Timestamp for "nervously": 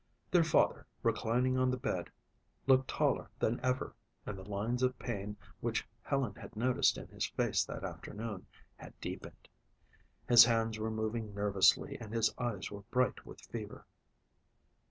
11.35-11.99